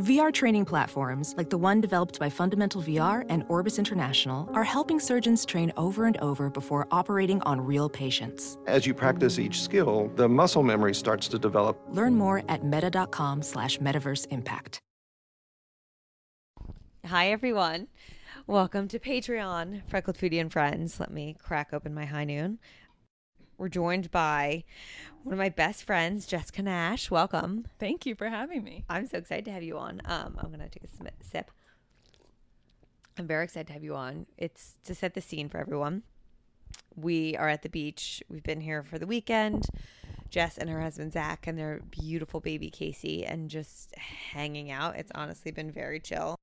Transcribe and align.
VR 0.00 0.32
training 0.32 0.64
platforms, 0.64 1.34
like 1.36 1.50
the 1.50 1.58
one 1.58 1.78
developed 1.78 2.18
by 2.18 2.30
Fundamental 2.30 2.80
VR 2.80 3.26
and 3.28 3.44
Orbis 3.50 3.78
International, 3.78 4.48
are 4.54 4.64
helping 4.64 4.98
surgeons 4.98 5.44
train 5.44 5.70
over 5.76 6.06
and 6.06 6.16
over 6.22 6.48
before 6.48 6.88
operating 6.90 7.42
on 7.42 7.60
real 7.60 7.86
patients. 7.90 8.56
As 8.66 8.86
you 8.86 8.94
practice 8.94 9.38
each 9.38 9.60
skill, 9.60 10.10
the 10.16 10.26
muscle 10.26 10.62
memory 10.62 10.94
starts 10.94 11.28
to 11.28 11.38
develop. 11.38 11.78
Learn 11.90 12.14
more 12.14 12.42
at 12.48 12.64
meta.com 12.64 13.42
slash 13.42 13.76
metaverse 13.78 14.26
impact. 14.30 14.80
Hi, 17.04 17.30
everyone. 17.30 17.88
Welcome 18.46 18.88
to 18.88 18.98
Patreon, 18.98 19.82
Freckled 19.86 20.16
Foodie 20.16 20.40
and 20.40 20.50
Friends. 20.50 20.98
Let 20.98 21.10
me 21.10 21.36
crack 21.42 21.74
open 21.74 21.92
my 21.92 22.06
high 22.06 22.24
noon. 22.24 22.58
We're 23.60 23.68
joined 23.68 24.10
by 24.10 24.64
one 25.22 25.34
of 25.34 25.38
my 25.38 25.50
best 25.50 25.84
friends, 25.84 26.24
Jessica 26.24 26.62
Nash. 26.62 27.10
Welcome. 27.10 27.66
Thank 27.78 28.06
you 28.06 28.14
for 28.14 28.30
having 28.30 28.64
me. 28.64 28.86
I'm 28.88 29.06
so 29.06 29.18
excited 29.18 29.44
to 29.44 29.52
have 29.52 29.62
you 29.62 29.76
on. 29.76 30.00
Um, 30.06 30.38
I'm 30.38 30.48
going 30.48 30.60
to 30.60 30.68
take 30.70 30.84
a 30.84 31.22
sip. 31.22 31.50
I'm 33.18 33.26
very 33.26 33.44
excited 33.44 33.66
to 33.66 33.74
have 33.74 33.84
you 33.84 33.94
on. 33.94 34.24
It's 34.38 34.78
to 34.84 34.94
set 34.94 35.12
the 35.12 35.20
scene 35.20 35.50
for 35.50 35.58
everyone. 35.58 36.04
We 36.96 37.36
are 37.36 37.50
at 37.50 37.60
the 37.60 37.68
beach. 37.68 38.22
We've 38.30 38.42
been 38.42 38.62
here 38.62 38.82
for 38.82 38.98
the 38.98 39.06
weekend. 39.06 39.66
Jess 40.30 40.56
and 40.56 40.70
her 40.70 40.80
husband 40.80 41.12
Zach 41.12 41.46
and 41.46 41.58
their 41.58 41.82
beautiful 41.90 42.40
baby 42.40 42.70
Casey, 42.70 43.26
and 43.26 43.50
just 43.50 43.94
hanging 43.94 44.70
out. 44.70 44.96
It's 44.96 45.12
honestly 45.14 45.50
been 45.50 45.70
very 45.70 46.00
chill. 46.00 46.34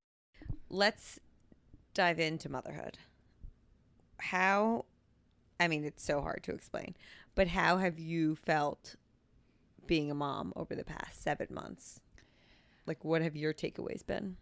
Let's 0.70 1.18
dive 1.94 2.20
into 2.20 2.48
motherhood. 2.48 2.96
How, 4.18 4.84
I 5.60 5.68
mean, 5.68 5.84
it's 5.84 6.04
so 6.04 6.20
hard 6.20 6.42
to 6.44 6.52
explain, 6.52 6.94
but 7.34 7.48
how 7.48 7.78
have 7.78 7.98
you 7.98 8.36
felt 8.36 8.96
being 9.86 10.10
a 10.10 10.14
mom 10.14 10.52
over 10.54 10.74
the 10.74 10.84
past 10.84 11.22
seven 11.22 11.48
months? 11.50 12.00
Like, 12.86 13.04
what 13.04 13.22
have 13.22 13.36
your 13.36 13.52
takeaways 13.52 14.06
been? 14.06 14.36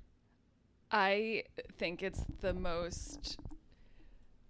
I 0.91 1.45
think 1.79 2.03
it's 2.03 2.25
the 2.41 2.53
most 2.55 3.39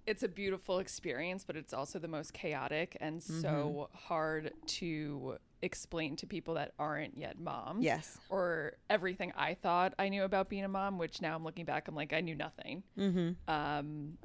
it's 0.07 0.23
a 0.23 0.29
beautiful 0.29 0.79
experience, 0.79 1.43
but 1.45 1.57
it's 1.57 1.73
also 1.75 1.99
the 1.99 2.07
most 2.09 2.33
chaotic 2.33 2.97
and 3.01 3.21
Mm-hmm. 3.21 3.41
so 3.41 3.89
hard 3.93 4.53
to 4.67 5.37
explain 5.63 6.15
to 6.17 6.27
people 6.29 6.55
that 6.55 6.73
aren't 6.79 7.17
yet 7.19 7.41
moms. 7.41 7.85
Yes. 7.85 8.17
Or 8.29 8.75
everything 8.89 9.33
I 9.37 9.55
thought 9.55 9.95
I 9.99 10.09
knew 10.09 10.23
about 10.23 10.49
being 10.49 10.63
a 10.65 10.69
mom, 10.69 10.99
which 10.99 11.21
now 11.21 11.35
I'm 11.35 11.43
looking 11.43 11.65
back, 11.65 11.89
I'm 11.89 11.97
like, 11.97 12.13
I 12.13 12.21
knew 12.21 12.37
nothing. 12.37 12.85
Mm-hmm. 12.97 13.31
Um, 13.53 14.17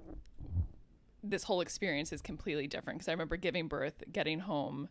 this 1.23 1.43
whole 1.43 1.61
experience 1.61 2.11
is 2.11 2.21
completely 2.21 2.67
different 2.67 2.99
because 2.99 3.07
I 3.07 3.11
remember 3.11 3.37
giving 3.37 3.67
birth, 3.67 4.03
getting 4.11 4.39
home, 4.39 4.89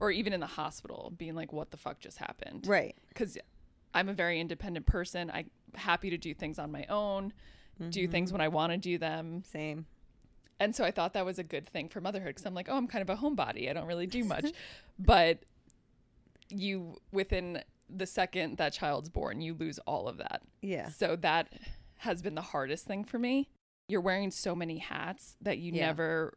or 0.00 0.10
even 0.10 0.32
in 0.32 0.40
the 0.40 0.46
hospital, 0.46 1.12
being 1.16 1.34
like, 1.34 1.52
what 1.52 1.70
the 1.70 1.76
fuck 1.76 2.00
just 2.00 2.18
happened? 2.18 2.66
Right. 2.66 2.94
because 3.08 3.38
I'm 3.94 4.08
a 4.08 4.12
very 4.12 4.40
independent 4.40 4.86
person. 4.86 5.30
I'm 5.32 5.50
happy 5.74 6.10
to 6.10 6.18
do 6.18 6.34
things 6.34 6.58
on 6.58 6.72
my 6.72 6.86
own, 6.88 7.32
do 7.90 8.02
mm-hmm. 8.02 8.10
things 8.10 8.32
when 8.32 8.40
I 8.40 8.48
want 8.48 8.72
to 8.72 8.78
do 8.78 8.98
them. 8.98 9.42
Same. 9.44 9.86
And 10.60 10.74
so 10.74 10.84
I 10.84 10.90
thought 10.90 11.14
that 11.14 11.24
was 11.24 11.38
a 11.38 11.44
good 11.44 11.68
thing 11.68 11.88
for 11.88 12.00
motherhood 12.00 12.28
because 12.28 12.46
I'm 12.46 12.54
like, 12.54 12.68
oh, 12.70 12.76
I'm 12.76 12.86
kind 12.86 13.02
of 13.02 13.10
a 13.10 13.20
homebody. 13.20 13.68
I 13.68 13.72
don't 13.72 13.86
really 13.86 14.06
do 14.06 14.24
much. 14.24 14.52
but 14.98 15.44
you, 16.48 16.96
within 17.10 17.62
the 17.90 18.06
second 18.06 18.58
that 18.58 18.72
child's 18.72 19.08
born, 19.08 19.40
you 19.40 19.54
lose 19.54 19.78
all 19.80 20.08
of 20.08 20.18
that. 20.18 20.42
Yeah. 20.60 20.88
So 20.88 21.16
that 21.16 21.52
has 21.98 22.22
been 22.22 22.34
the 22.34 22.42
hardest 22.42 22.86
thing 22.86 23.04
for 23.04 23.18
me. 23.18 23.48
You're 23.92 24.00
wearing 24.00 24.30
so 24.30 24.54
many 24.56 24.78
hats 24.78 25.36
that 25.42 25.58
you 25.58 25.70
Yeah. 25.72 25.86
never, 25.88 26.34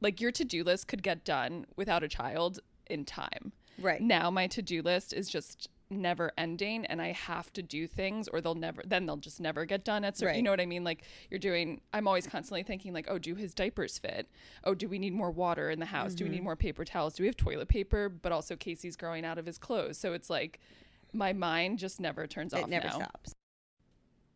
like, 0.00 0.20
your 0.20 0.30
to 0.32 0.44
do 0.44 0.62
list 0.62 0.86
could 0.86 1.02
get 1.02 1.24
done 1.24 1.66
without 1.76 2.02
a 2.04 2.08
child 2.08 2.60
in 2.88 3.04
time 3.04 3.52
Right. 3.78 4.00
now 4.00 4.30
my 4.30 4.46
to-do 4.46 4.80
list 4.82 5.12
is 5.12 5.28
just 5.28 5.68
never 5.90 6.30
ending 6.38 6.84
and 6.86 7.00
I 7.02 7.12
have 7.12 7.52
to 7.54 7.62
do 7.62 7.86
things 7.86 8.26
or 8.28 8.40
they'll 8.40 8.54
never 8.56 8.82
then 8.86 9.06
they'll 9.06 9.16
just 9.16 9.40
never 9.40 9.64
get 9.64 9.84
done 9.84 10.04
at 10.04 10.16
certain 10.16 10.28
Right. 10.30 10.36
you 10.36 10.42
know 10.42 10.50
what 10.50 10.60
I 10.60 10.66
mean 10.66 10.82
like 10.84 11.02
you're 11.30 11.38
doing 11.40 11.80
I'm 11.92 12.06
always 12.08 12.26
constantly 12.26 12.62
thinking 12.64 12.92
like 12.92 13.06
oh 13.08 13.18
do 13.18 13.34
his 13.36 13.54
diapers 13.54 13.96
fit 13.98 14.28
oh 14.64 14.74
do 14.74 14.88
we 14.88 14.98
need 14.98 15.12
more 15.14 15.30
water 15.30 15.70
in 15.70 15.78
the 15.80 15.86
house 15.86 16.14
do 16.14 16.24
we 16.24 16.28
Mm-hmm. 16.28 16.34
need 16.36 16.42
more 16.44 16.56
paper 16.56 16.84
towels 16.84 17.14
do 17.14 17.22
we 17.22 17.26
have 17.28 17.36
toilet 17.36 17.68
paper 17.68 18.08
but 18.08 18.30
also 18.32 18.56
Casey's 18.56 18.96
growing 18.96 19.24
out 19.24 19.38
of 19.38 19.46
his 19.46 19.58
clothes 19.58 19.96
so 19.98 20.12
it's 20.12 20.28
like 20.30 20.58
my 21.12 21.32
mind 21.32 21.78
just 21.78 22.00
never 22.00 22.26
turns 22.26 22.52
It 22.52 22.62
off 22.64 22.68
never 22.68 22.86
now 22.88 22.94
stops. 22.98 23.32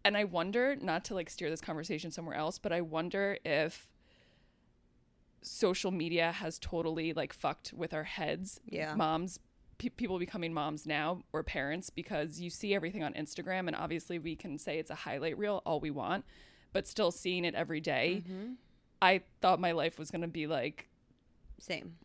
And 0.04 0.16
I 0.16 0.24
wonder 0.24 0.76
not 0.76 1.04
to 1.06 1.14
like 1.14 1.28
steer 1.30 1.50
this 1.50 1.60
conversation 1.60 2.10
somewhere 2.10 2.36
else, 2.36 2.58
but 2.58 2.72
I 2.72 2.80
wonder 2.80 3.38
if 3.44 3.88
social 5.42 5.90
media 5.90 6.32
has 6.32 6.58
totally 6.58 7.12
like 7.12 7.32
fucked 7.32 7.72
with 7.74 7.94
our 7.94 8.04
heads. 8.04 8.60
Yeah. 8.66 8.94
Moms, 8.94 9.38
pe- 9.78 9.88
people 9.88 10.18
becoming 10.18 10.52
moms 10.52 10.86
now 10.86 11.22
or 11.32 11.42
parents 11.42 11.90
because 11.90 12.40
you 12.40 12.50
see 12.50 12.74
everything 12.74 13.02
on 13.02 13.14
Instagram, 13.14 13.66
and 13.66 13.74
obviously 13.76 14.18
we 14.18 14.36
can 14.36 14.58
say 14.58 14.78
it's 14.78 14.90
a 14.90 14.94
highlight 14.94 15.38
reel 15.38 15.62
all 15.64 15.80
we 15.80 15.90
want, 15.90 16.24
but 16.72 16.86
still 16.86 17.10
seeing 17.10 17.44
it 17.44 17.54
every 17.54 17.80
day, 17.80 18.22
Mm-hmm. 18.26 18.52
I 19.02 19.22
thought 19.40 19.58
my 19.60 19.72
life 19.72 19.98
was 19.98 20.10
gonna 20.10 20.28
be 20.28 20.46
like 20.46 20.90
Same. 21.58 21.96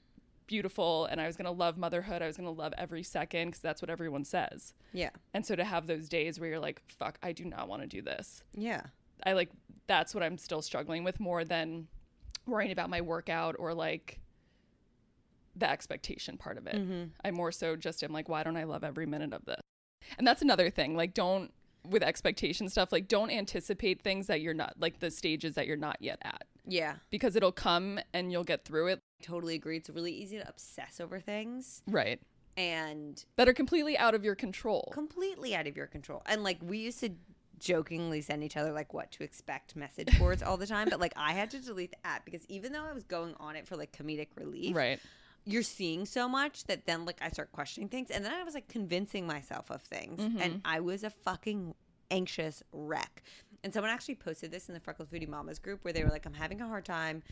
Beautiful 0.47 1.05
and 1.05 1.19
I 1.19 1.27
was 1.27 1.35
gonna 1.35 1.51
love 1.51 1.77
motherhood. 1.77 2.21
I 2.21 2.27
was 2.27 2.37
gonna 2.37 2.51
love 2.51 2.73
every 2.77 3.03
second 3.03 3.49
because 3.49 3.61
that's 3.61 3.81
what 3.81 3.89
everyone 3.89 4.23
says. 4.23 4.73
Yeah. 4.93 5.09
And 5.33 5.45
so 5.45 5.55
to 5.55 5.63
have 5.63 5.87
those 5.87 6.07
days 6.09 6.39
where 6.39 6.49
you're 6.49 6.59
like, 6.59 6.81
fuck, 6.87 7.17
I 7.23 7.31
do 7.31 7.45
not 7.45 7.67
want 7.67 7.81
to 7.81 7.87
do 7.87 8.01
this. 8.01 8.43
Yeah. 8.53 8.81
I 9.23 9.33
like 9.33 9.49
that's 9.87 10.13
what 10.13 10.23
I'm 10.23 10.37
still 10.37 10.61
struggling 10.61 11.03
with 11.03 11.19
more 11.19 11.43
than 11.43 11.87
worrying 12.45 12.71
about 12.71 12.89
my 12.89 13.01
workout 13.01 13.55
or 13.57 13.73
like 13.73 14.19
the 15.55 15.69
expectation 15.69 16.37
part 16.37 16.57
of 16.57 16.67
it. 16.67 16.75
Mm-hmm. 16.75 17.03
I 17.23 17.31
more 17.31 17.51
so 17.51 17.75
just 17.75 18.03
am 18.03 18.11
like, 18.11 18.27
why 18.29 18.43
don't 18.43 18.57
I 18.57 18.65
love 18.65 18.83
every 18.83 19.05
minute 19.05 19.33
of 19.33 19.45
this? 19.45 19.61
And 20.17 20.27
that's 20.27 20.41
another 20.41 20.69
thing. 20.69 20.95
Like, 20.95 21.13
don't 21.13 21.51
with 21.87 22.03
expectation 22.03 22.67
stuff, 22.67 22.91
like, 22.91 23.07
don't 23.07 23.29
anticipate 23.29 24.01
things 24.01 24.27
that 24.27 24.41
you're 24.41 24.53
not 24.55 24.73
like 24.79 24.99
the 24.99 25.11
stages 25.11 25.55
that 25.55 25.67
you're 25.67 25.77
not 25.77 25.97
yet 25.99 26.17
at 26.23 26.43
Yeah. 26.65 26.95
because 27.11 27.35
it'll 27.35 27.51
come 27.51 27.99
and 28.13 28.31
you'll 28.31 28.43
get 28.43 28.65
through 28.65 28.87
it. 28.87 29.01
Totally 29.21 29.55
agree. 29.55 29.77
It's 29.77 29.89
really 29.89 30.11
easy 30.13 30.37
to 30.37 30.47
obsess 30.47 30.99
over 30.99 31.19
things 31.19 31.81
Right. 31.87 32.19
and 32.57 33.23
That 33.37 33.47
are 33.47 33.53
completely 33.53 33.97
out 33.97 34.15
of 34.15 34.23
your 34.23 34.35
control. 34.35 34.89
completely 34.93 35.55
out 35.55 35.67
of 35.67 35.75
your 35.75 35.87
control. 35.87 36.21
And 36.25 36.43
like 36.43 36.57
we 36.61 36.79
used 36.79 36.99
to 37.01 37.09
jokingly 37.59 38.21
send 38.21 38.43
each 38.43 38.57
other 38.57 38.71
like 38.71 38.93
what 38.93 39.11
to 39.13 39.23
expect 39.23 39.75
message 39.75 40.17
boards 40.19 40.43
all 40.43 40.57
the 40.57 40.67
time, 40.67 40.89
but 40.89 40.99
like 40.99 41.13
I 41.15 41.31
had 41.33 41.49
to 41.51 41.59
delete 41.59 41.91
the 41.91 42.05
app 42.05 42.25
because 42.25 42.45
even 42.47 42.73
though 42.73 42.85
I 42.85 42.91
was 42.91 43.03
going 43.03 43.33
on 43.39 43.55
it 43.55 43.67
for 43.67 43.75
like 43.75 43.91
comedic 43.91 44.27
relief, 44.35 44.75
right. 44.75 44.99
you're 45.45 45.63
seeing 45.63 46.05
so 46.05 46.27
much 46.27 46.65
that 46.65 46.85
then 46.85 47.05
like 47.05 47.17
I 47.21 47.29
start 47.29 47.51
questioning 47.51 47.89
things 47.89 48.11
and 48.11 48.23
then 48.25 48.33
I 48.33 48.43
was 48.43 48.53
like 48.53 48.67
convincing 48.67 49.25
myself 49.25 49.69
of 49.71 49.81
things 49.81 50.21
mm-hmm. 50.21 50.41
and 50.41 50.61
I 50.65 50.81
was 50.81 51.03
a 51.03 51.09
fucking 51.09 51.73
anxious 52.11 52.61
wreck. 52.71 53.23
And 53.63 53.73
someone 53.73 53.89
actually 53.89 54.15
posted 54.15 54.51
this 54.51 54.67
in 54.67 54.75
the 54.75 54.79
Freckled 54.79 55.09
Foodie 55.09 55.27
Mamas 55.27 55.57
group 55.57 55.83
where 55.83 55.93
they 55.93 56.03
were 56.03 56.11
like, 56.11 56.25
I'm 56.25 56.33
having 56.33 56.61
a 56.61 56.67
hard 56.67 56.85
time. 56.85 57.23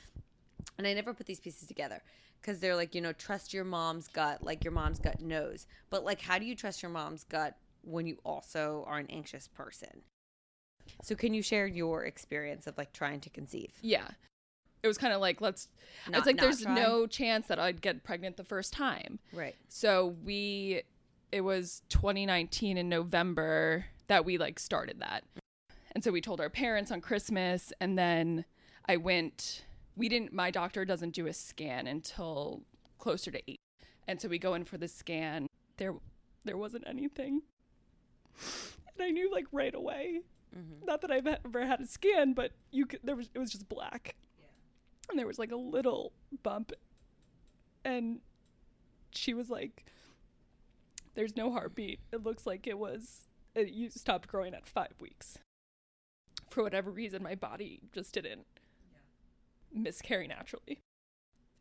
And 0.77 0.87
I 0.87 0.93
never 0.93 1.13
put 1.13 1.25
these 1.25 1.39
pieces 1.39 1.67
together 1.67 2.01
because 2.41 2.59
they're 2.59 2.75
like, 2.75 2.93
you 2.95 3.01
know, 3.01 3.13
trust 3.13 3.53
your 3.53 3.63
mom's 3.63 4.07
gut, 4.07 4.43
like 4.43 4.63
your 4.63 4.73
mom's 4.73 4.99
gut 4.99 5.21
knows. 5.21 5.67
But 5.89 6.03
like, 6.03 6.21
how 6.21 6.39
do 6.39 6.45
you 6.45 6.55
trust 6.55 6.81
your 6.81 6.91
mom's 6.91 7.23
gut 7.23 7.57
when 7.83 8.07
you 8.07 8.17
also 8.25 8.83
are 8.87 8.97
an 8.97 9.07
anxious 9.09 9.47
person? 9.47 10.01
So, 11.01 11.15
can 11.15 11.33
you 11.33 11.41
share 11.41 11.65
your 11.65 12.03
experience 12.03 12.67
of 12.67 12.77
like 12.77 12.91
trying 12.91 13.21
to 13.21 13.29
conceive? 13.29 13.71
Yeah. 13.81 14.07
It 14.81 14.87
was 14.87 14.97
kind 14.97 15.13
of 15.13 15.21
like, 15.21 15.39
let's, 15.39 15.69
Not- 16.09 16.17
it's 16.17 16.27
like 16.27 16.37
there's 16.37 16.65
no 16.65 17.07
chance 17.07 17.47
that 17.47 17.57
I'd 17.57 17.81
get 17.81 18.03
pregnant 18.03 18.35
the 18.35 18.43
first 18.43 18.73
time. 18.73 19.19
Right. 19.31 19.55
So 19.69 20.15
we, 20.25 20.81
it 21.31 21.41
was 21.41 21.83
2019 21.87 22.77
in 22.77 22.89
November 22.89 23.85
that 24.07 24.25
we 24.25 24.37
like 24.37 24.59
started 24.59 24.99
that. 24.99 25.23
And 25.93 26.03
so 26.03 26.11
we 26.11 26.19
told 26.19 26.41
our 26.41 26.49
parents 26.49 26.91
on 26.91 26.99
Christmas 26.99 27.71
and 27.79 27.97
then 27.97 28.43
I 28.85 28.97
went, 28.97 29.63
we 29.95 30.09
didn't, 30.09 30.33
my 30.33 30.51
doctor 30.51 30.85
doesn't 30.85 31.13
do 31.13 31.27
a 31.27 31.33
scan 31.33 31.87
until 31.87 32.63
closer 32.97 33.31
to 33.31 33.41
eight. 33.49 33.59
And 34.07 34.19
so 34.19 34.27
we 34.27 34.39
go 34.39 34.53
in 34.53 34.65
for 34.65 34.77
the 34.77 34.87
scan. 34.87 35.47
There, 35.77 35.93
there 36.45 36.57
wasn't 36.57 36.85
anything. 36.87 37.41
And 38.95 39.07
I 39.07 39.09
knew 39.09 39.31
like 39.31 39.45
right 39.51 39.73
away. 39.73 40.21
Mm-hmm. 40.55 40.85
Not 40.85 41.01
that 41.01 41.11
I've 41.11 41.27
ever 41.27 41.65
had 41.65 41.81
a 41.81 41.87
scan, 41.87 42.33
but 42.33 42.51
you 42.71 42.85
could, 42.85 42.99
there 43.03 43.15
was, 43.15 43.29
it 43.33 43.39
was 43.39 43.51
just 43.51 43.67
black. 43.69 44.15
And 45.09 45.17
there 45.17 45.27
was 45.27 45.39
like 45.39 45.51
a 45.51 45.57
little 45.57 46.11
bump. 46.43 46.71
And 47.83 48.19
she 49.11 49.33
was 49.33 49.49
like, 49.49 49.85
There's 51.15 51.35
no 51.35 51.51
heartbeat. 51.51 51.99
It 52.11 52.23
looks 52.23 52.45
like 52.45 52.67
it 52.67 52.77
was 52.77 53.27
it, 53.55 53.69
you 53.69 53.89
stopped 53.89 54.27
growing 54.27 54.53
at 54.53 54.67
five 54.67 54.93
weeks. 54.99 55.37
For 56.49 56.63
whatever 56.63 56.91
reason, 56.91 57.23
my 57.23 57.35
body 57.35 57.79
just 57.91 58.13
didn't 58.13 58.45
miscarry 59.73 60.27
naturally. 60.27 60.81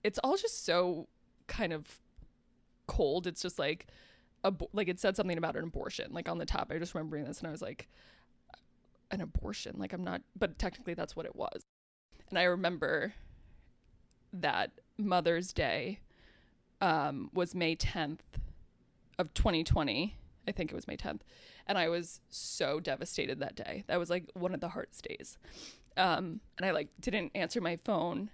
It's 0.05 0.19
all 0.23 0.37
just 0.37 0.64
so 0.64 1.09
kind 1.47 1.73
of 1.73 2.00
cold. 2.87 3.26
It's 3.26 3.43
just 3.43 3.59
like, 3.59 3.87
abo- 4.44 4.69
like 4.73 4.88
it 4.88 5.00
said 5.00 5.17
something 5.17 5.38
about 5.38 5.56
an 5.56 5.64
abortion, 5.64 6.12
like 6.12 6.29
on 6.29 6.38
the 6.38 6.47
top. 6.47 6.70
I 6.70 6.79
just 6.79 6.94
remember 6.94 7.14
reading 7.14 7.29
this 7.29 7.38
and 7.38 7.49
I 7.49 7.50
was 7.53 7.62
like, 7.62 7.88
an 9.11 9.20
abortion. 9.20 9.76
Like 9.79 9.93
I'm 9.93 10.03
not, 10.03 10.23
but 10.37 10.59
technically 10.59 10.94
that's 10.94 11.14
what 11.14 11.26
it 11.26 11.37
was. 11.37 11.62
And 12.31 12.38
I 12.38 12.44
remember 12.44 13.12
that 14.32 14.73
Mother's 14.99 15.53
Day 15.53 16.00
um, 16.81 17.31
was 17.32 17.55
May 17.55 17.76
10th 17.76 18.20
of 19.19 19.32
2020. 19.35 20.17
I 20.47 20.53
think 20.53 20.73
it 20.73 20.75
was 20.75 20.89
May 20.89 20.97
10th. 20.97 21.21
And 21.67 21.79
I 21.79 21.89
was 21.89 22.21
so 22.29 22.81
devastated 22.81 23.39
that 23.41 23.55
day. 23.55 23.85
That 23.87 23.99
was 23.99 24.11
like 24.11 24.25
one 24.35 24.55
of 24.55 24.61
the 24.61 24.69
hardest 24.69 25.06
days. 25.09 25.39
Um, 25.97 26.41
and 26.59 26.67
I 26.67 26.71
like 26.71 26.89
didn't 27.00 27.33
answer 27.35 27.61
my 27.61 27.79
phone, 27.85 28.31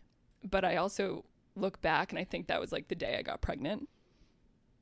but 0.48 0.64
I 0.64 0.76
also 0.76 1.24
look 1.56 1.80
back 1.82 2.12
and 2.12 2.18
I 2.18 2.24
think 2.24 2.46
that 2.46 2.60
was 2.60 2.72
like 2.72 2.88
the 2.88 2.94
day 2.94 3.16
I 3.18 3.22
got 3.22 3.40
pregnant. 3.40 3.88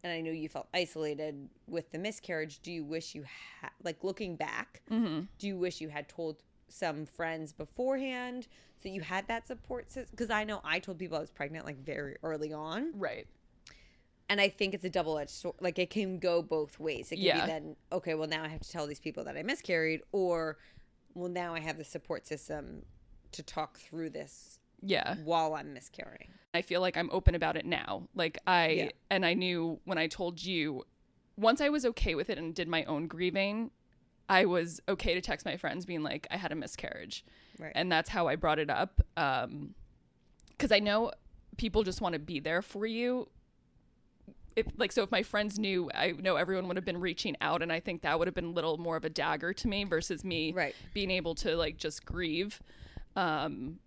And 0.04 0.12
I 0.12 0.20
know 0.20 0.30
you 0.30 0.48
felt 0.48 0.68
isolated 0.72 1.48
with 1.66 1.90
the 1.90 1.98
miscarriage. 1.98 2.60
Do 2.60 2.70
you 2.70 2.84
wish 2.84 3.14
you 3.16 3.24
had, 3.60 3.70
like, 3.82 4.04
looking 4.04 4.36
back, 4.36 4.82
Mm-hmm. 4.90 5.22
do 5.38 5.46
you 5.48 5.56
wish 5.56 5.80
you 5.80 5.88
had 5.88 6.08
told 6.08 6.36
some 6.68 7.06
friends 7.06 7.52
beforehand 7.52 8.46
so 8.80 8.88
you 8.88 9.00
had 9.00 9.26
that 9.26 9.48
support 9.48 9.90
system? 9.90 10.10
Because 10.12 10.30
I 10.30 10.44
know 10.44 10.60
I 10.62 10.78
told 10.78 10.98
people 10.98 11.16
I 11.16 11.20
was 11.20 11.30
pregnant 11.30 11.64
like 11.64 11.78
very 11.82 12.16
early 12.22 12.52
on. 12.52 12.92
Right. 12.94 13.26
And 14.28 14.40
I 14.40 14.48
think 14.48 14.74
it's 14.74 14.84
a 14.84 14.90
double 14.90 15.18
edged 15.18 15.30
sword. 15.30 15.56
Like 15.60 15.78
it 15.78 15.90
can 15.90 16.18
go 16.18 16.42
both 16.42 16.78
ways. 16.80 17.12
It 17.12 17.16
can 17.16 17.24
Yeah. 17.24 17.40
be 17.42 17.46
then, 17.52 17.76
okay, 17.92 18.14
well 18.14 18.28
now 18.28 18.42
I 18.44 18.48
have 18.48 18.60
to 18.60 18.70
tell 18.70 18.86
these 18.86 19.00
people 19.00 19.24
that 19.24 19.36
I 19.36 19.42
miscarried, 19.42 20.02
or 20.12 20.58
well 21.14 21.30
now 21.30 21.54
I 21.54 21.60
have 21.60 21.78
the 21.78 21.84
support 21.84 22.26
system 22.26 22.84
to 23.32 23.42
talk 23.42 23.78
through 23.78 24.10
this 24.10 24.58
Yeah. 24.82 25.16
while 25.24 25.54
I'm 25.54 25.72
miscarrying. 25.72 26.30
I 26.54 26.62
feel 26.62 26.80
like 26.80 26.96
I'm 26.96 27.10
open 27.12 27.34
about 27.34 27.56
it 27.56 27.66
now. 27.66 28.08
Like 28.14 28.38
I 28.46 28.68
Yeah. 28.68 28.88
and 29.10 29.24
I 29.26 29.34
knew 29.34 29.80
when 29.84 29.98
I 29.98 30.06
told 30.08 30.42
you 30.44 30.84
once 31.36 31.60
I 31.60 31.68
was 31.68 31.84
okay 31.84 32.14
with 32.14 32.30
it 32.30 32.38
and 32.38 32.54
did 32.54 32.66
my 32.68 32.84
own 32.84 33.06
grieving, 33.08 33.70
I 34.28 34.46
was 34.46 34.80
okay 34.88 35.14
to 35.14 35.20
text 35.20 35.44
my 35.46 35.56
friends 35.56 35.84
being 35.86 36.02
like 36.02 36.26
I 36.30 36.36
had 36.36 36.50
a 36.50 36.56
miscarriage. 36.56 37.24
Right. 37.58 37.72
And 37.74 37.92
that's 37.92 38.08
how 38.08 38.26
I 38.26 38.36
brought 38.36 38.58
it 38.58 38.70
up 38.70 39.00
um 39.16 39.74
cuz 40.58 40.72
I 40.72 40.78
know 40.80 41.12
people 41.58 41.82
just 41.84 42.00
want 42.00 42.14
to 42.14 42.18
be 42.18 42.40
there 42.40 42.62
for 42.62 42.86
you. 42.86 43.28
If 44.56 44.66
like 44.78 44.90
so 44.90 45.02
if 45.02 45.10
my 45.10 45.22
friends 45.22 45.58
knew, 45.58 45.90
I 45.94 46.12
know 46.12 46.36
everyone 46.36 46.66
would 46.68 46.76
have 46.76 46.84
been 46.86 46.98
reaching 47.00 47.36
out 47.42 47.62
and 47.62 47.70
I 47.70 47.78
think 47.78 48.02
that 48.02 48.18
would 48.18 48.26
have 48.26 48.34
been 48.34 48.46
a 48.46 48.50
little 48.50 48.78
more 48.78 48.96
of 48.96 49.04
a 49.04 49.10
dagger 49.10 49.52
to 49.52 49.68
me 49.68 49.84
versus 49.84 50.24
me 50.24 50.52
Right. 50.52 50.74
being 50.94 51.10
able 51.10 51.34
to 51.36 51.56
like 51.56 51.76
just 51.76 52.04
grieve 52.06 52.60
um 53.16 53.78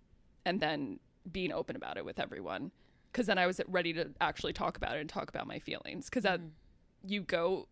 and 0.45 0.60
then 0.62 1.00
being 1.31 1.51
open 1.51 1.75
about 1.75 1.98
it 1.98 2.06
with 2.06 2.19
everyone. 2.19 2.71
Because 3.12 3.25
then 3.25 3.39
i 3.39 3.48
was 3.48 3.60
ready 3.68 3.92
to 3.94 4.12
actually 4.21 4.54
talk 4.54 4.77
about 4.77 4.95
it 4.95 5.00
and 5.01 5.10
talk 5.10 5.30
about 5.30 5.48
my 5.48 5.57
feelings. 5.57 6.06
Because 6.06 6.24
that 6.24 6.39
you 7.06 7.22
go 7.24 7.68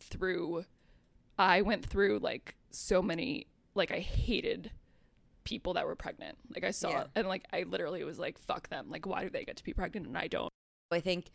through 0.00 0.64
i 1.38 1.60
went 1.62 1.84
through 1.84 2.18
like 2.18 2.54
so 2.70 3.02
many 3.02 3.46
like 3.74 3.90
i 3.92 3.98
hated 3.98 4.70
people 5.44 5.74
that 5.74 5.84
were 5.86 5.96
pregnant. 5.96 6.38
Like 6.54 6.64
i 6.64 6.70
saw 6.70 6.90
Yeah. 6.90 7.04
and 7.16 7.28
like 7.28 7.44
i 7.52 7.64
literally 7.64 8.02
was 8.04 8.18
like 8.18 8.38
fuck 8.38 8.68
them. 8.70 8.86
Like 8.88 9.04
why 9.06 9.24
do 9.24 9.28
they 9.30 9.44
get 9.44 9.56
to 9.56 9.64
be 9.64 9.74
pregnant 9.74 10.06
and 10.06 10.16
i 10.16 10.26
don't? 10.28 10.48
I 10.90 11.00
think 11.00 11.30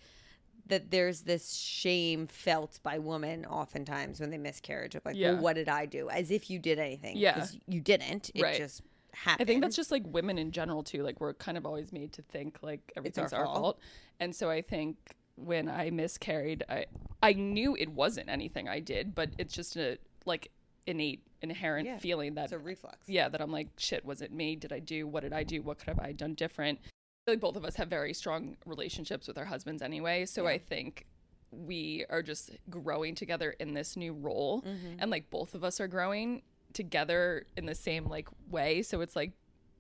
that 0.70 0.92
there's 0.92 1.22
this 1.22 1.54
shame 1.56 2.28
felt 2.28 2.80
by 2.84 2.98
women 3.00 3.46
oftentimes 3.46 4.20
when 4.20 4.30
they 4.30 4.38
miscarriage 4.38 4.96
of 4.96 5.06
like, 5.06 5.16
Yeah. 5.16 5.34
well, 5.34 5.42
what 5.42 5.54
did 5.56 5.70
I 5.70 5.86
do? 5.86 6.10
As 6.10 6.32
if 6.32 6.50
you 6.50 6.60
did 6.60 6.80
anything. 6.80 7.18
Yeah. 7.18 7.34
Because 7.36 7.58
you 7.68 7.82
didn't. 7.82 8.32
It 8.34 8.42
Right. 8.44 8.58
just 8.58 8.82
happened. 9.14 9.42
I 9.42 9.52
think 9.52 9.62
that's 9.62 9.76
just 9.76 9.92
like 9.92 10.04
women 10.06 10.38
in 10.38 10.52
general 10.52 10.84
too. 10.84 11.04
Like 11.04 11.20
we're 11.20 11.34
kind 11.34 11.58
of 11.58 11.66
always 11.66 11.92
made 11.92 12.14
to 12.14 12.22
think 12.22 12.60
like 12.62 12.92
everything's 12.96 13.34
our, 13.34 13.46
fault. 13.46 13.58
fault. 13.58 13.80
And 14.20 14.36
so 14.36 14.50
I 14.50 14.62
think 14.62 14.98
when 15.36 15.70
I 15.70 15.90
miscarried, 15.92 16.64
I 16.70 16.86
I 17.22 17.34
knew 17.34 17.76
it 17.76 17.90
wasn't 17.90 18.30
anything 18.30 18.68
I 18.70 18.80
did, 18.80 19.16
but 19.16 19.30
it's 19.38 19.54
just 19.54 19.76
a 19.76 19.98
like 20.26 20.52
innate 20.86 21.24
inherent 21.42 21.86
Yeah. 21.88 21.98
feeling 22.00 22.34
that 22.36 22.46
it's 22.46 22.54
a 22.54 22.58
reflex. 22.60 22.98
yeah, 23.08 23.30
that 23.30 23.42
I'm 23.42 23.52
like 23.52 23.68
shit, 23.78 24.04
was 24.06 24.22
it 24.22 24.32
me? 24.32 24.56
Did 24.56 24.72
I 24.74 24.80
do 24.80 25.08
what 25.08 25.22
did 25.24 25.34
I 25.34 25.44
do? 25.44 25.62
What 25.62 25.78
could 25.80 25.88
have 25.90 26.00
I 26.00 26.12
done 26.12 26.34
different? 26.34 26.80
Like 27.28 27.42
both 27.42 27.58
of 27.58 27.66
us 27.66 27.76
have 27.76 27.90
very 27.90 28.14
strong 28.14 28.56
relationships 28.66 29.28
with 29.28 29.38
our 29.38 29.44
husbands 29.46 29.82
anyway, 29.82 30.26
so 30.26 30.48
I 30.48 30.58
think 30.58 31.06
we 31.52 32.06
are 32.10 32.24
just 32.24 32.52
growing 32.70 33.16
together 33.16 33.52
in 33.60 33.74
this 33.74 33.98
new 33.98 34.14
role 34.14 34.62
Mm-hmm. 34.62 34.96
and 35.00 35.12
like 35.12 35.30
both 35.30 35.54
of 35.54 35.64
us 35.64 35.80
are 35.82 35.88
growing 35.90 36.42
together 36.74 37.46
in 37.58 37.66
the 37.66 37.76
same 37.76 38.06
like 38.06 38.30
way. 38.50 38.82
So 38.82 39.02
it's 39.02 39.16
like 39.16 39.34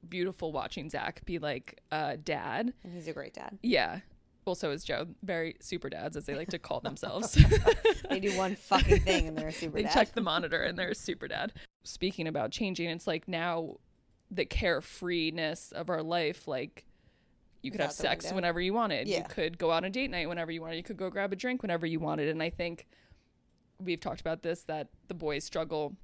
beautiful 0.09 0.51
watching 0.51 0.89
zach 0.89 1.23
be 1.25 1.39
like 1.39 1.79
uh 1.89 2.17
dad. 2.21 2.73
And 2.83 2.93
he's 2.93 3.07
a 3.07 3.13
great 3.13 3.33
dad. 3.33 3.57
yeah. 3.63 3.99
Well 4.45 4.55
so 4.55 4.71
is 4.71 4.83
joe. 4.83 5.07
Very 5.23 5.55
super 5.61 5.89
dads 5.89 6.17
as 6.17 6.25
they 6.25 6.35
like 6.35 6.49
to 6.49 6.59
call 6.59 6.81
themselves. 6.81 7.37
They 8.09 8.19
do 8.21 8.35
one 8.37 8.55
fucking 8.55 9.01
thing 9.01 9.27
and 9.27 9.37
they're 9.37 9.49
a 9.49 9.53
super 9.53 9.75
they 9.77 9.83
dad. 9.83 9.93
check 9.93 10.13
the 10.13 10.21
monitor 10.21 10.63
and 10.63 10.77
they're 10.77 10.93
super 10.93 11.27
dad. 11.29 11.53
Speaking 11.85 12.27
about 12.27 12.51
changing 12.51 12.89
it's 12.89 13.07
like 13.07 13.25
now 13.29 13.75
the 14.31 14.45
carefreeness 14.45 15.71
of 15.71 15.89
our 15.89 16.03
life 16.03 16.45
like 16.47 16.83
you 17.61 17.71
could 17.71 17.81
have 17.81 17.91
sex 17.91 18.25
window. 18.25 18.35
whenever 18.35 18.61
you 18.61 18.73
wanted 18.73 19.07
Yeah. 19.07 19.19
you 19.19 19.23
could 19.29 19.57
go 19.57 19.71
out 19.71 19.77
on 19.77 19.85
a 19.85 19.89
date 19.89 20.09
night 20.11 20.27
whenever 20.29 20.51
you 20.51 20.61
wanted 20.61 20.75
you 20.77 20.83
could 20.83 20.97
go 20.97 21.09
grab 21.09 21.31
a 21.33 21.35
drink 21.35 21.61
whenever 21.61 21.85
you 21.85 21.99
wanted 21.99 22.29
and 22.29 22.41
i 22.43 22.49
think 22.49 22.87
we've 23.79 23.99
talked 23.99 24.21
about 24.21 24.41
this 24.43 24.61
that 24.63 24.87
the 25.07 25.13
boys 25.13 25.43
struggle 25.43 25.95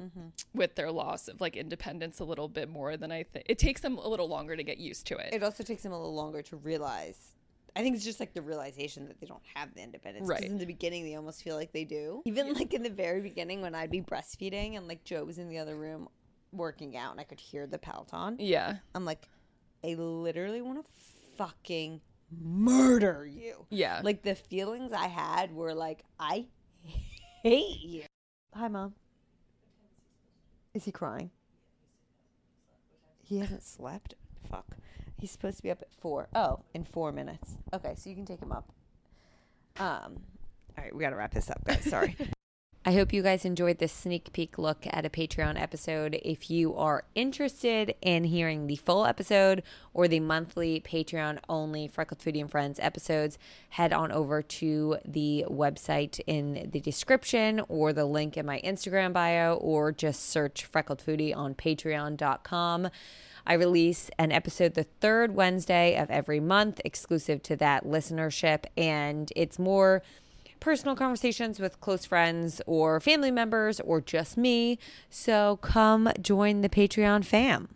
Mm-hmm. 0.00 0.28
with 0.54 0.74
their 0.74 0.90
loss 0.90 1.28
of 1.28 1.38
like 1.42 1.54
independence 1.54 2.18
a 2.20 2.24
little 2.24 2.48
bit 2.48 2.66
more 2.70 2.96
than 2.96 3.12
i 3.12 3.22
think 3.24 3.44
it 3.46 3.58
takes 3.58 3.82
them 3.82 3.98
a 3.98 4.08
little 4.08 4.26
longer 4.26 4.56
to 4.56 4.64
get 4.64 4.78
used 4.78 5.06
to 5.08 5.18
it 5.18 5.34
it 5.34 5.42
also 5.42 5.62
takes 5.62 5.82
them 5.82 5.92
a 5.92 5.98
little 5.98 6.14
longer 6.14 6.40
to 6.40 6.56
realize. 6.56 7.18
I 7.76 7.80
think 7.82 7.96
it's 7.96 8.04
just 8.04 8.18
like 8.18 8.32
the 8.32 8.40
realization 8.42 9.06
that 9.08 9.20
they 9.20 9.26
don't 9.26 9.42
have 9.54 9.72
the 9.74 9.82
independence. 9.82 10.26
Right. 10.28 10.42
in 10.42 10.56
the 10.58 10.66
beginning, 10.66 11.04
they 11.04 11.14
almost 11.14 11.42
feel 11.42 11.56
like 11.56 11.72
they 11.72 11.84
do. 11.84 12.20
Even 12.26 12.52
like 12.52 12.74
in 12.74 12.82
the 12.82 12.90
very 12.90 13.22
beginning, 13.22 13.62
when 13.62 13.74
I'd 13.74 13.90
be 13.90 14.02
breastfeeding 14.02 14.76
and 14.76 14.86
like 14.86 15.04
Joe 15.04 15.24
was 15.24 15.38
in 15.38 15.48
the 15.48 15.56
other 15.56 15.74
room 15.76 16.08
working 16.52 16.98
out 16.98 17.12
and 17.12 17.20
I 17.20 17.24
could 17.24 17.40
hear 17.40 17.66
the 17.66 17.78
Peloton, 17.78 18.36
yeah 18.38 18.76
I'm 18.94 19.04
like, 19.06 19.26
I 19.84 19.94
literally 19.94 20.62
want 20.62 20.84
to 20.84 20.90
fucking 21.36 22.00
murder 22.40 23.26
you. 23.26 23.66
yeah 23.70 24.00
Like 24.02 24.22
the 24.22 24.34
feelings 24.34 24.92
I 24.92 25.06
had 25.08 25.54
were 25.54 25.74
like, 25.74 26.04
I 26.18 26.46
hate 27.42 27.80
you. 27.80 28.04
Hi, 28.54 28.68
mom. 28.68 28.94
Is 30.74 30.84
he 30.84 30.92
crying? 30.92 31.30
He 33.22 33.38
hasn't 33.38 33.62
slept. 33.62 34.14
Fuck. 34.50 34.76
He's 35.18 35.30
supposed 35.30 35.58
to 35.58 35.62
be 35.62 35.70
up 35.70 35.82
at 35.82 35.92
four. 35.92 36.28
Oh, 36.34 36.60
in 36.74 36.84
four 36.84 37.12
minutes. 37.12 37.56
Okay, 37.72 37.94
so 37.96 38.10
you 38.10 38.16
can 38.16 38.26
take 38.26 38.40
him 38.40 38.52
up. 38.52 38.72
Um. 39.78 40.22
All 40.76 40.84
right, 40.84 40.94
we 40.94 41.00
gotta 41.00 41.16
wrap 41.16 41.32
this 41.32 41.50
up, 41.50 41.62
guys. 41.64 41.84
Sorry. 41.84 42.16
I 42.84 42.94
hope 42.94 43.12
you 43.12 43.22
guys 43.22 43.44
enjoyed 43.44 43.78
this 43.78 43.92
sneak 43.92 44.32
peek 44.32 44.58
look 44.58 44.88
at 44.90 45.06
a 45.06 45.08
Patreon 45.08 45.60
episode. 45.60 46.18
If 46.24 46.50
you 46.50 46.74
are 46.74 47.04
interested 47.14 47.94
in 48.02 48.24
hearing 48.24 48.66
the 48.66 48.74
full 48.74 49.06
episode 49.06 49.62
or 49.94 50.08
the 50.08 50.18
monthly 50.18 50.80
Patreon 50.80 51.38
only 51.48 51.86
Freckled 51.86 52.18
Foodie 52.18 52.40
and 52.40 52.50
Friends 52.50 52.80
episodes, 52.82 53.38
head 53.68 53.92
on 53.92 54.10
over 54.10 54.42
to 54.42 54.96
the 55.04 55.44
website 55.48 56.18
in 56.26 56.70
the 56.72 56.80
description 56.80 57.62
or 57.68 57.92
the 57.92 58.04
link 58.04 58.36
in 58.36 58.44
my 58.44 58.60
Instagram 58.64 59.12
bio 59.12 59.54
or 59.54 59.92
just 59.92 60.28
search 60.28 60.64
Freckled 60.64 61.04
Foodie 61.06 61.36
on 61.36 61.54
patreon.com. 61.54 62.88
I 63.46 63.54
release 63.54 64.10
an 64.18 64.32
episode 64.32 64.74
the 64.74 64.84
third 65.00 65.36
Wednesday 65.36 65.96
of 65.96 66.10
every 66.10 66.40
month, 66.40 66.80
exclusive 66.84 67.44
to 67.44 67.56
that 67.56 67.84
listenership, 67.84 68.64
and 68.76 69.32
it's 69.36 69.58
more 69.58 70.02
personal 70.62 70.94
conversations 70.94 71.58
with 71.58 71.80
close 71.80 72.06
friends 72.06 72.62
or 72.66 73.00
family 73.00 73.32
members 73.32 73.80
or 73.80 74.00
just 74.00 74.36
me. 74.36 74.78
So 75.10 75.56
come 75.56 76.12
join 76.20 76.60
the 76.60 76.68
Patreon 76.68 77.24
fam. 77.24 77.68